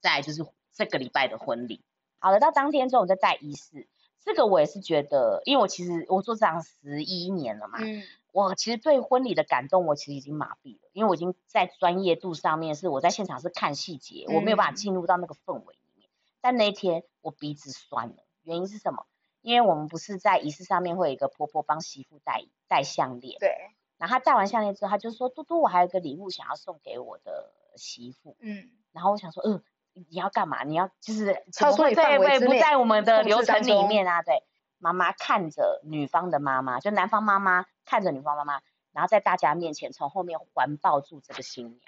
[0.00, 1.84] 再就是这个礼拜的婚礼。
[2.18, 3.88] 好了，到当天之后我再带仪式。
[4.24, 16.08] 这个我也是觉得，因为我其实我做这样十一年了嘛，嗯，我其实对婚礼的感动，我其实已经麻痹了，因为我已经在专业度上面是我在现场是看细节，嗯，我没有办法进入到那个氛围里面。
[16.40, 19.06] 但那一天我鼻子酸了，原因是什么？
[19.42, 23.54] 因为我们不是在仪式上面会有一个婆婆帮媳妇戴戴项链，对，
[23.98, 29.62] 然后她戴完项链之后，她就说：“嘟嘟，我还有一个礼物想要送给我的媳妇。”嗯，然后我想说，嗯。
[29.94, 30.64] 你要干嘛？
[30.64, 34.22] 你要就是超出范围，不在我们的流程里面啊。
[34.22, 34.42] 对，
[34.78, 41.80] 妈妈看着女方的妈妈，就男方妈妈看着女方妈妈，然后在大家面前从后面环抱住这个新娘，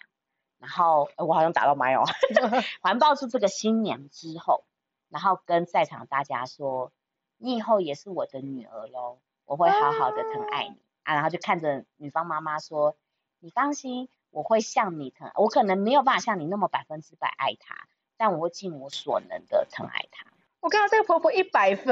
[0.58, 2.04] 然后我好像打到麦哦，
[2.82, 4.66] 环抱住这个新娘之后，
[5.08, 6.92] 然后跟在场大家说
[7.38, 11.12] ：“你以后也是我的女儿喽，我会好好的疼爱你啊。
[11.12, 12.96] 啊”然后就看着女方妈妈说
[13.40, 20.30] ：“你放心，我会像你疼，我可能没有办法像你那么百分之百爱她。”但我会尽我所能的疼爱她。
[20.60, 21.84] 我看到这个婆婆一百分，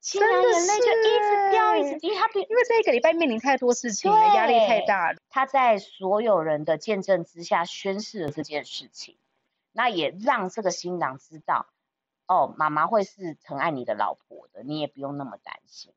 [0.00, 2.10] 真的眼泪就一直掉，一直掉。
[2.10, 5.18] 因为她因为这一个礼拜面临太多事情了，压力太大了。
[5.28, 9.16] 她在所有人的见证之下宣誓了这件事情，
[9.70, 11.66] 那也让这个新郎知道，
[12.26, 15.92] 哦，妈妈会是疼爱你的老婆的，你也不用那么担心。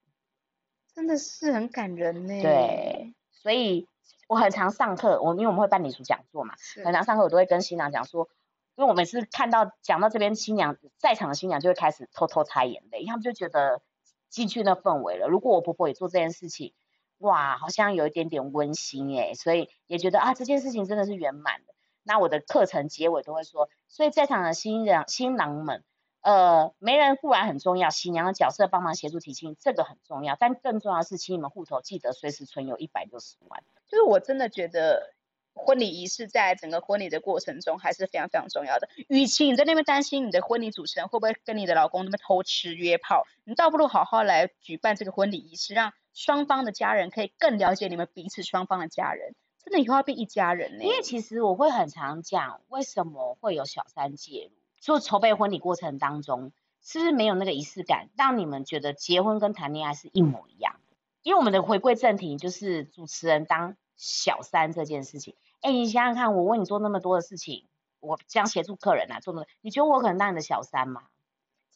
[0.94, 2.42] 真的是很感人呢。
[2.42, 3.88] 对，所以
[4.28, 8.30] 我很常上课，我因为我们会办礼俗讲座嘛，很常上课我都会跟新郎讲说。
[8.78, 13.82] 因为我每次看到讲到这边，新娘在场的新娘就会开始偷偷擦眼泪，他们就觉得
[14.28, 15.30] 进去那氛围了。
[15.30, 16.74] 如果我婆婆也做这件事情，
[17.20, 21.74] 哇，好像有一点点温馨哎，所以也觉得啊，这件事情真的是圆满的。
[22.04, 25.86] 那我的课程结尾都会说，所以在场的新娘新郎们，
[26.26, 33.64] 呃，媒人固然很重要，新娘的角色帮忙协助提亲，这个很重要，但更重要的是，请你们户头记得随时存有一百六十万。
[33.88, 35.14] 就是我真的觉得。
[35.58, 38.90] 婚礼仪式在整个婚礼的过程中还是非常非常重要的。
[39.08, 49.34] 与其你在那边担心你的婚礼主持人会不会跟你的老公那边偷吃约炮，你倒不如好好来举办这个婚礼仪式，让双方的家人可以更了解你们彼此双方的家人，
[49.64, 50.84] 真的以后要变一家人呢。
[50.84, 54.65] 因为其实我会很常讲，为什么会有小三介入？
[54.86, 56.52] 做筹备婚礼过程当中，
[56.84, 60.96] 是不是没有那个仪式感，让你们觉得结婚跟谈恋爱是一模一样的？
[61.24, 65.34] 因为我们的回归正题就是主持人当小三这件事情。
[65.62, 67.66] 哎，你想想看，我为你做那么多的事情，
[68.00, 71.02] 我这样协助客人啊，做那么，你觉得我可能当你的小三吗？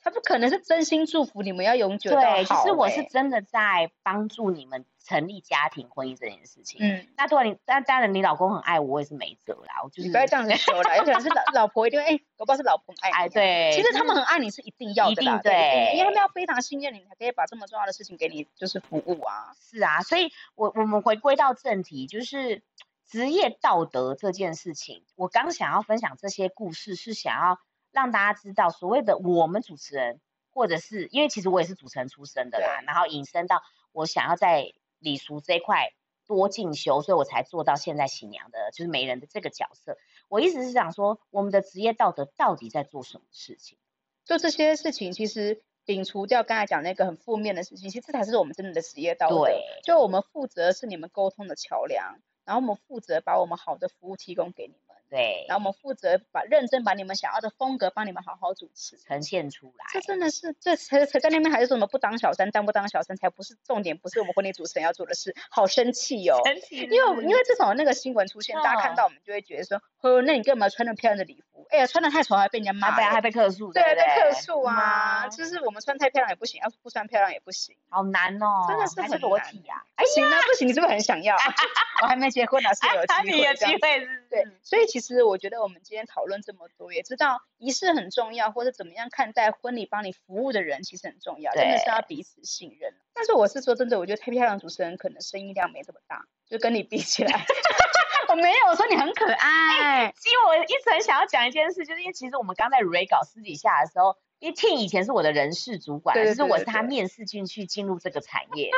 [0.04, 2.22] 他不可能是真心祝福你们要永久的好。
[2.22, 6.80] 对，其实我是真的在帮助你们成立家庭婚姻这件事情。
[6.80, 9.82] 嗯，那当然，你但当然你老公很爱我，我也是没辙啦。
[9.84, 13.16] 我就是你不要这样子说啦，有可能是老 老婆一定哎，我不知道是老婆爱你。
[13.16, 13.72] 哎，对。
[13.76, 19.52] 其实他们很爱你是一定要的，一定对，因为他们要非常信任你，才可以把这么重要的事情给你就是服务啊。
[19.60, 22.62] 是啊，所以我我们回归到正题，就是
[23.10, 25.04] 职业道德这件事情。
[25.16, 27.60] 我刚想要分享这些故事，是想要
[27.92, 30.22] 让大家知道，所谓的我们主持人。
[30.52, 33.62] 或者是因为其实我也是主持人出身的啦，然后引申到
[33.94, 35.94] 我想要在礼俗这一块
[36.28, 39.98] 多进修，所以我才做到现在新娘的，就是媒人的这个角色。
[40.28, 43.78] 我一直是想说，我们的职业道德到底在做什么事情？
[44.26, 49.46] 就这些事情，其实摒除掉刚才讲那个很负面的事情，其实这才是我们真正的职业道德。
[49.46, 54.89] 对，就我们负责是你们沟通的桥梁，然后我们负责把我们好的服务提供给你们。
[55.10, 59.86] 对，然后我们负责把认真把你们想要的风格帮你们好好主持呈现出来。
[59.92, 65.36] 这真的是这才才在那边还是说什么不当小三当不当小三才不是重点，不是我们婚礼主持人要做的事。
[65.50, 66.40] 好生气哦！
[66.46, 71.66] 生气，因为因为自从那个新闻出现，大家看到我们就会觉得说，呵，那你干嘛穿那么漂亮的礼服？
[71.72, 75.28] 哎呀，穿的太丑还被人家骂，对啊，还被客诉，对，被客诉啊！
[75.28, 79.84] 就是我们穿太漂亮也不行，要是不穿漂亮也不行，好难哦，真的是很裸体呀！
[79.96, 81.36] 哎，行啊，不行，你是不是很想要？
[82.02, 85.80] 我还没结婚呢，是有机会， 有机会，对，所以其实我觉得我们。
[85.82, 92.94] 今天讨论这么多，也知道仪式很重要，或者怎么样看待婚礼帮你服务的人其实很重要，真的是要彼此信任。
[93.14, 97.44] 但是我是说真的，我觉得太漂亮的主持人可能声音量没这么大，就跟你比起来，
[98.30, 100.06] 我没有我说你很可爱。
[100.06, 104.16] 欸，其实我一直很想要讲一件事，就是因为其实我们刚在 Re 搞私底下的时候。
[104.40, 108.72] 因为 Ting 以前是我的人事主管，就是我是他面试进去进入这个产业。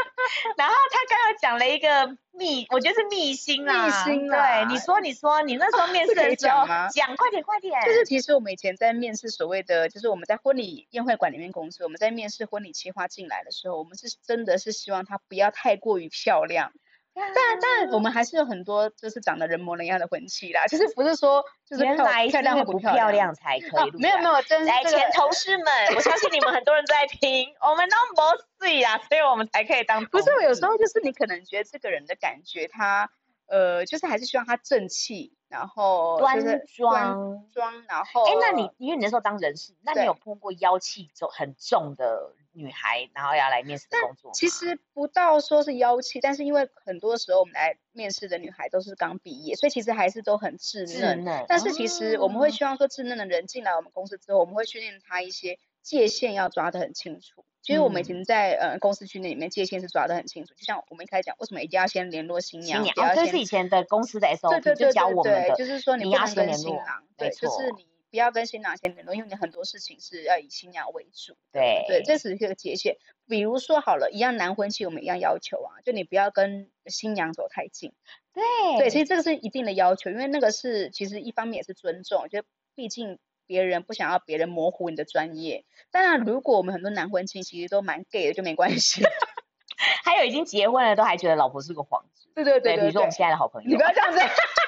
[0.57, 3.85] 然后他刚刚讲了一个秘，我觉得是秘辛啊。
[3.85, 4.65] 秘辛啊。
[4.65, 7.79] 对，你说，你说，你那时候面试的时候，讲、啊、讲，快点，快点。
[7.85, 16.73] 就是其实我们以前在面试所谓的，就是我们在婚礼宴会馆里面工作，我们在面试婚礼企划进来的时候，我们是真的是希望他不要太过于漂亮。
[17.13, 17.25] 但
[17.59, 30.05] 但我们还是有很多就是长得人模人样的婚庆啦，就是不是说就是原来漂亮不漂亮才可以、啊、没有没有，真是、这个、前同事们，我相信你们很多人在听，我们都不是啊，所以我们才可以当。
[30.05, 33.11] 不是，有时候就是你可能觉得这个人的感觉他，他
[33.47, 37.13] 呃，就是还是希望他正气，然后端庄端
[37.53, 42.33] 庄，然后哎，那你因为你那时候当人事，那你有碰过妖气重很重的？
[42.53, 51.23] 女孩，然后要来面试的工作，其实不到说是妖气，但是因为很多时候我们来面试的女孩都是刚毕业，所以其实还是都很稚嫩。
[51.23, 57.45] 嫩但是其实我们会希望说，稚嫩的人进来我们公司之后，我们会训练他一些界限要抓得很清楚。
[57.61, 60.53] 其实我们已经在呃公司训练里面界限是抓得很清楚。
[60.55, 62.83] 就像我们一开始讲，为什么一定要先联络新娘？
[62.83, 67.90] 新娘，这是以前的公司的 SOP，对对对对，教我们的，就是说你不能跟新郎，对，就是你。
[68.11, 71.37] 不要跟新娘先联络，因为你很多事情是要以新娘为主。
[71.53, 72.97] 对对，这是一个界限。
[73.27, 77.93] 比如说好了，一样男婚期我们一样要求啊，就你不要跟新娘走太近。
[78.33, 78.43] 对
[78.77, 82.43] 对，其实这个是一定的要求，因为那个是其实一方面也是尊重，就
[82.75, 85.63] 毕竟别人不想要别人模糊你的专业。
[85.89, 89.03] 当然，如果我们很多男婚期其实都蛮 gay 的，就没关系。
[90.03, 92.27] 还有已经结婚了都还觉得老婆是个幌子。
[92.35, 93.69] 对对对，对，对，比如说我们现在的好朋友。
[93.69, 94.19] 你不要这样子。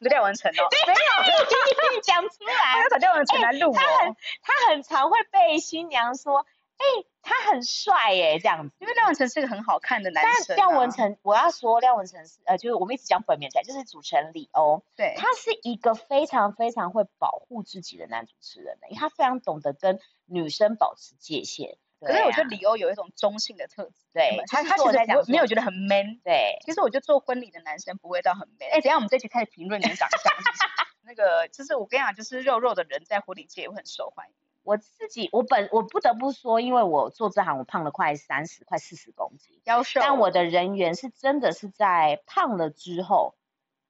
[0.00, 3.76] 不廖文成哦， 没有，你讲出来， 要找廖文成来录我。
[3.76, 8.74] 他很，他很常会被新娘说，哎、欸，他很帅耶，这样子。
[8.80, 10.44] 因为廖文成是个很好看的男生、啊。
[10.48, 14.82] 但廖文成，我要说廖文成是，呃，就是我们一直讲本名起来，就是主持人李欧。
[14.96, 21.78] 对，他是一个非常非常会保护自己的男主持人的，因为他非常懂得跟女生保持界限。
[22.00, 28.68] 可是我觉得李欧有一种中性的特质，对，他他其实没有觉得很 man，对，其实我觉得做婚礼的男生不会到很 man。
[28.72, 30.32] 哎，等下我们这期开始评论你的长相，
[31.02, 34.34] 那个就是我跟你讲，就是肉肉的人在婚礼界也会很受欢迎。
[34.64, 43.34] 我自己我本我不得不说，因为我做这行我胖了快三十快四十公斤，腰瘦，但我的人缘是真的是在胖了之后，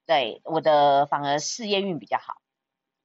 [0.07, 2.37] 对我的反而事业运比较好。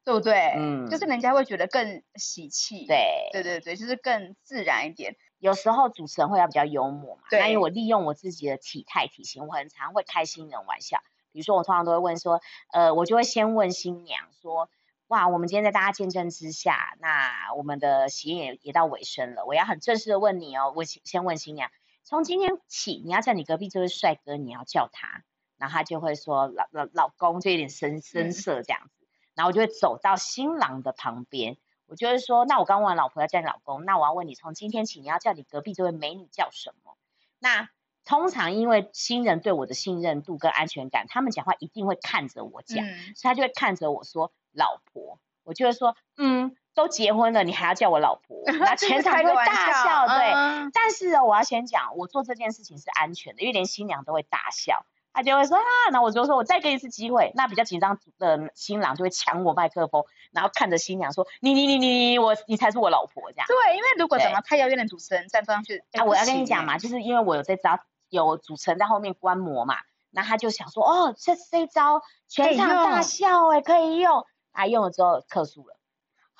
[0.04, 0.54] 对不对？
[0.58, 2.86] 嗯，就是人家会觉得更喜气。
[2.88, 5.16] 对，对对对，就是更自然一点。
[5.40, 11.00] 有时候主持人会要比较幽默嘛，对，那因为我利用我自己的体态体型，我很常会开新人玩笑。
[11.32, 12.42] 比如说，我通常都会问说，
[12.74, 14.70] 呃，我就会先问新娘说，
[15.08, 21.70] 哇，我们今天在大家见证之下，那我们的喜宴也也到尾声了，我要很正式的问你哦，我先先问新娘，
[22.04, 25.24] 从今天起，你要叫你隔壁这位帅哥，你要叫他，
[25.58, 28.99] 然后他就会说老老老公，就有点生生涩这样子。
[29.40, 31.56] 然后我就会走到新郎的旁边，
[31.88, 36.98] 我就会说，那我刚问完老婆要叫你老公，那我要问你，从今天起你要叫你隔壁这位美女叫什么？
[37.40, 37.70] 那
[38.04, 46.54] 通常因为新人对我的信任度跟安全感，他们讲话一定会看着我讲，嗯、所以他就会看着我说老婆，我就会说嗯。
[46.76, 48.42] 都结婚了，你还要叫我老婆？
[48.60, 50.32] 那全场都会大笑，对。
[50.32, 57.32] 嗯、但是我要先讲，我做这件事情是安全的，因为连新娘都会大笑，他就会说啊，那我就说我再给你一次机会。
[57.36, 63.48] 那比较紧张的新郎就会抢我麦克风，然后看着新娘说你你你你你我你才是我老婆这样。
[63.48, 67.80] 对，因为如果长得太遥远的主持人站上去，啊，我要跟你讲嘛，就是因为我有这招，
[68.10, 69.76] 有主持人在后面观摩嘛，
[70.12, 75.76] 那他就想说哦，这这招全场大笑哎，可以用，啊，用了之后客诉了。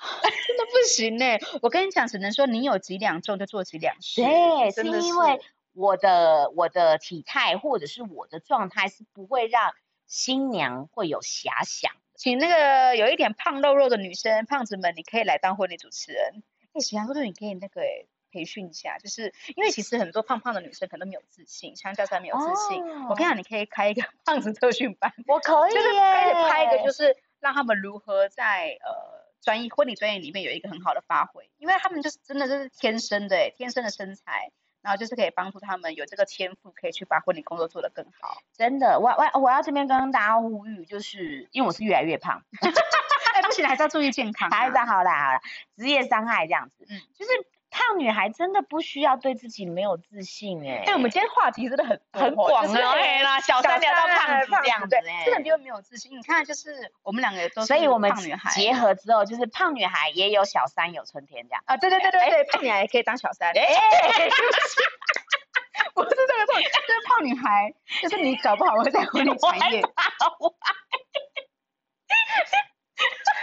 [0.00, 4.22] 真的不行呢、欸，我跟你讲，只能说你有几两重就做几两事。
[4.22, 5.38] 对，是因为
[5.80, 9.74] 我的我的体态或者是我的状态是不会让
[10.06, 11.92] 新娘会有遐想。
[12.16, 16.42] 请那个有一点胖肉肉的女生，胖子们，你可以来当婚礼主持人。
[16.74, 22.84] 哎，喜羊哥，你可以那个哎培训一下，就是因为其实很多胖胖的女生可能都没有自信，相较在没有自信。
[22.84, 29.20] 哦、我跟你讲，你可以开一个 胖子特训班，我可以，就是开开一个，就是让他们如何在呃。
[29.42, 34.52] 专业婚礼专业里面有一个很好的发挥，因为他们就是真的就是天生的哎，天生的身材，
[34.82, 38.38] 然后就是可以帮助他们有这个天赋，可以去把婚礼工作做得更好。
[38.56, 42.42] 真的，我我我要这边跟大家呼吁，就是因为我是越来越胖，
[43.34, 45.40] 哎不行，还是要注意健康，还是好啦好啦，
[45.76, 47.30] 职业伤害这样子，嗯，就是。
[47.70, 50.78] 胖女孩真的不需要对自己没有自信哎、欸！
[50.78, 56.10] 哎、欸，我们今天话题真的很很广哎啦，小三聊到胖子这样子哎，真的就没有自信。
[56.10, 58.12] 你看，就是我们两个都所以我们
[58.52, 61.76] 结合之后，就是胖女孩也有小三有春天这样啊！
[61.76, 63.50] 对对对对对，欸、胖女孩也可以当小三。
[63.56, 64.28] 哎、欸，
[65.94, 69.80] 不是这个错，就是胖女孩，就是你搞不好会在婚礼产业。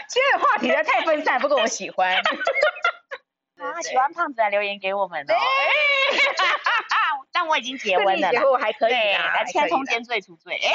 [0.09, 2.21] 今天的话题太分散，不过我喜欢。
[3.57, 5.33] 啊，喜欢胖子来留言给我们哦。
[7.31, 10.59] 但我已经结婚了，结婚我还可以啊，签通奸罪除罪。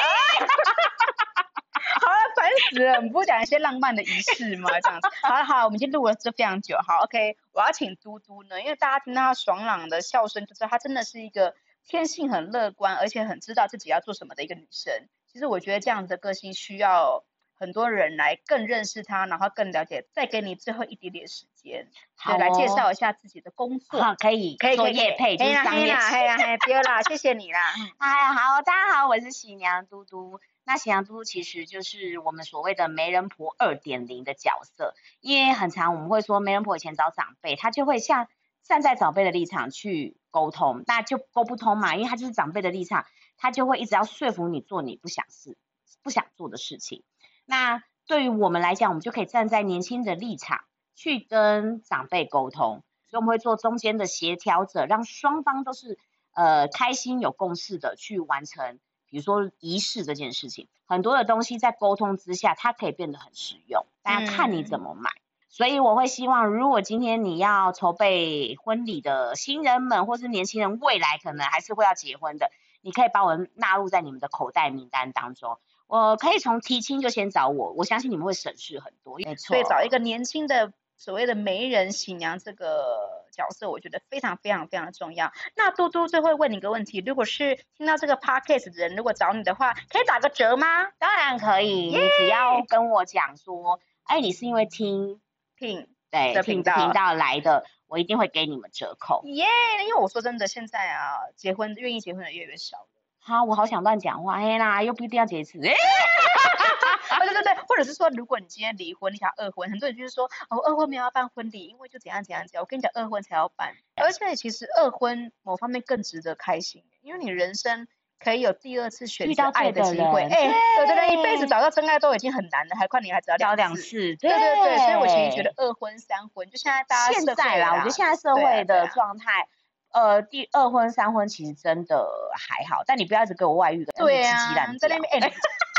[2.01, 4.69] 好了，烦死了，我们不讲一些浪漫的仪式吗？
[4.81, 5.09] 这样子。
[5.21, 6.77] 好了好了，我们已经录了这非常久。
[6.87, 11.53] 好，OK，我要请嘟嘟呢，因为大家听到他爽朗的笑声，就知道她真的是一个
[11.85, 15.09] 天性很乐观，而且很知道自己要做什么的一个女生。
[15.31, 17.25] 其实我觉得这样子的个性需要。
[17.63, 24.01] 很多人来更认识他，然后更了解，再给你最后一点点时间，好、哦，来介绍一下自己的工作。
[24.01, 25.95] 好，可以，可以做业配，就是商业。
[25.95, 27.61] 嘿啦，嘿，别啦，谢谢你啦。
[27.97, 30.41] 嗨，好，大家好，我是喜娘嘟嘟。
[30.65, 38.27] 那喜娘嘟嘟其实就是我们所谓的媒人婆二点零的角色，因为很常我们会说媒人婆以前找长辈，他就会像
[38.61, 43.05] 站在长辈的立场去沟通，那就沟不通嘛，因为他就是长辈的立场，
[43.37, 45.57] 他就会一直要说服你做你不想事、
[46.03, 47.05] 不想做的事情。
[47.45, 50.63] 那对于我们来讲，我们就可以站在年轻的立场
[50.95, 55.97] 去跟长辈沟通，所以我们会做中间的协调者，让双方都是
[56.33, 58.79] 呃开心有共识的去完成，
[59.09, 60.67] 比如说仪式这件事情。
[60.85, 65.09] 很多的东西在沟通之下，它可以变得很实用，大家看你怎么买。
[65.49, 75.59] 所以我会希望，如果今天你要筹备婚礼的新人们，或是年轻人，未来可能还是会要结婚的，你可以把我纳入在你们的口袋名单当中。
[75.93, 79.19] 我可以从提亲就先找我，我相信你们会省事很多。
[79.19, 85.31] 没错，所以找一个年轻的所谓的媒人喜娘这个角色，我觉得非常非常非常的重要。
[85.55, 90.89] 那嘟嘟最后问你一个问题：如果是听到这个 podcast 的人，如果找你的话，可以打个折吗？
[90.97, 91.89] 当然可以!
[91.91, 95.21] 你只要跟我讲说，哎，你是因为听
[95.59, 99.21] 听对频道频道来的，我一定会给你们折扣。
[99.25, 99.83] 耶，yeah!
[99.83, 102.87] 因为我说真的，现在啊，结婚愿意结婚的越来越少了。
[103.25, 105.73] 好，我好想乱讲话，哎啦，又不一定要结一次，哎，
[107.19, 112.61] 对对对，或者是说，如果你今天离婚，你想二婚，很多人就是说，哦，二婚没有要办婚礼，因为就怎样怎样怎样。
[112.61, 117.87] 我跟你讲，二婚才要办，而且其实二婚某方面更值得开心，因为你人生
[118.19, 129.47] 可以有第二次选择爱的机会，哎，对对对一辈子找到真爱都已经很难了，还快你还只要两两次，对对对，所以我其实觉得二婚三婚，就现在大家现在啦，我觉得现在社会的状态。
[129.93, 133.93] 呃，第二婚、三婚其实真的还好，但你不要一直给我外遇的。
[133.95, 135.31] 对啊，在那边哎，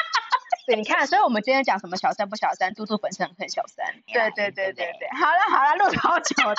[0.66, 3.86] 对，你看，所以我们今天讲什么小三不小三，嘟嘟本身很小三。
[4.06, 6.54] 对对对对对，好了好了，录好久了，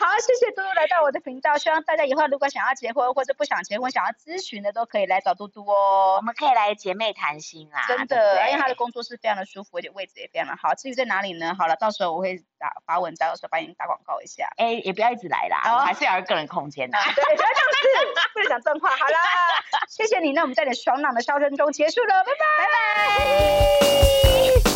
[0.00, 6.16] 好，谢谢嘟嘟来到我的频道，希望大家以后如果想要结婚或者不想结婚，想要咨询的都可以来找嘟嘟哦。
[6.16, 10.74] 我们可以来姐妹谈心啊，真的，因为他的工作室非常的舒服，而且位置也非常的好。
[10.74, 11.54] 至于在哪里呢？
[11.58, 14.48] 好了，到时候我会打发文章，到时候帮你打广告一下。
[14.56, 16.98] 哎，也不要一直来啦，哦、还是要有个人空间的。
[17.14, 18.90] 对，不要这样子，不能讲脏话。
[18.90, 19.18] 好了，
[19.88, 23.41] 谢谢你，那我们在你爽朗的笑声中结束了，拜拜，拜拜。
[23.42, 24.71] Fui!